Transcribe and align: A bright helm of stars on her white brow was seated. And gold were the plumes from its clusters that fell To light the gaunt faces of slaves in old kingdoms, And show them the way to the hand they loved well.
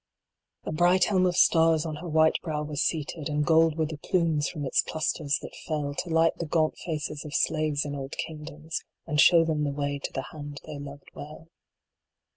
A 0.63 0.71
bright 0.71 1.03
helm 1.03 1.27
of 1.27 1.35
stars 1.37 1.85
on 1.85 1.97
her 1.97 2.09
white 2.09 2.39
brow 2.41 2.63
was 2.63 2.81
seated. 2.81 3.29
And 3.29 3.45
gold 3.45 3.77
were 3.77 3.85
the 3.85 3.99
plumes 3.99 4.49
from 4.49 4.65
its 4.65 4.81
clusters 4.81 5.37
that 5.43 5.55
fell 5.67 5.93
To 5.93 6.09
light 6.09 6.35
the 6.39 6.47
gaunt 6.47 6.75
faces 6.83 7.23
of 7.23 7.35
slaves 7.35 7.85
in 7.85 7.93
old 7.93 8.15
kingdoms, 8.17 8.83
And 9.05 9.21
show 9.21 9.45
them 9.45 9.63
the 9.63 9.69
way 9.69 9.99
to 9.99 10.11
the 10.11 10.25
hand 10.31 10.59
they 10.65 10.79
loved 10.79 11.11
well. 11.13 11.49